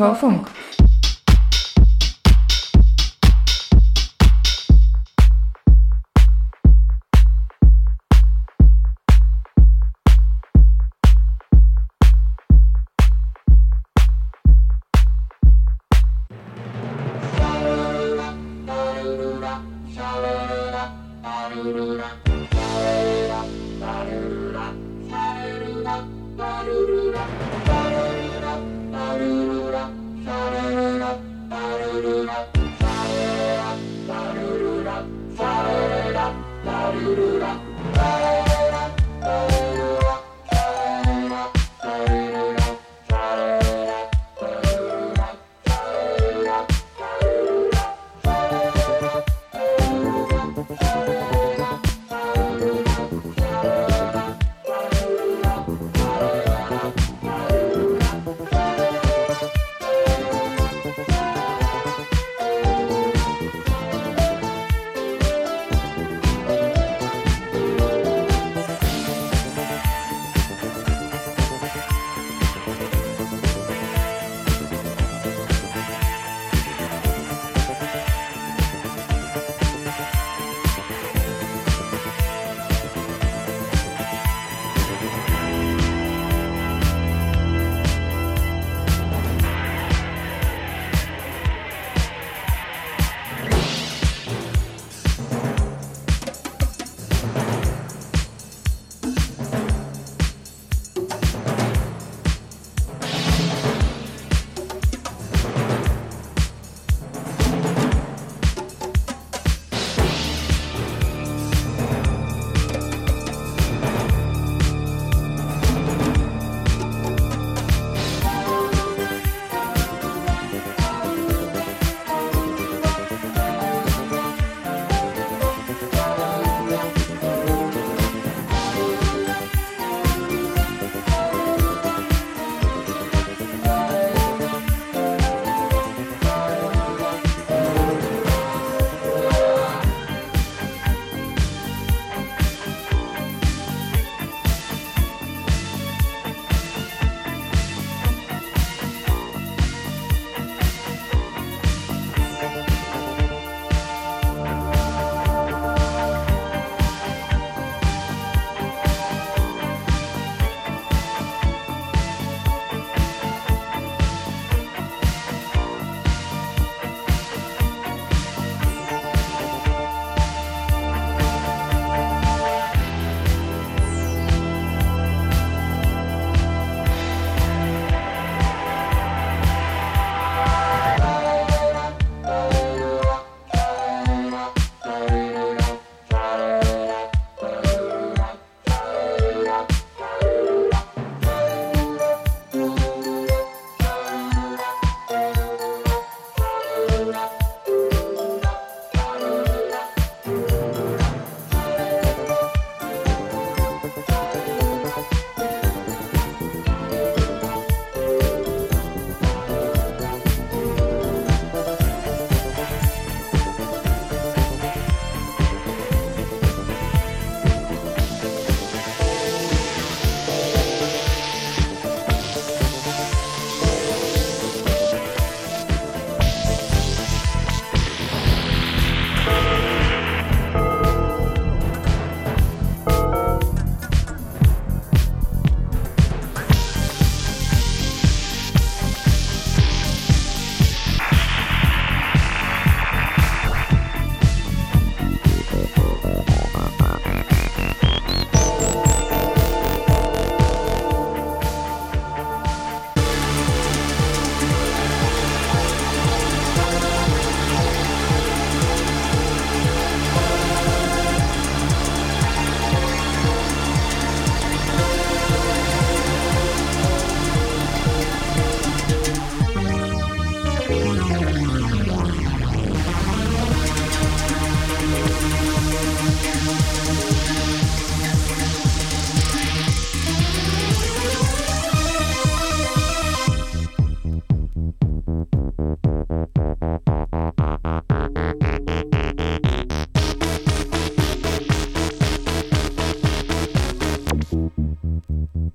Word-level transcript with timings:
Kulturv 0.00 0.16
Funk. 0.16 0.48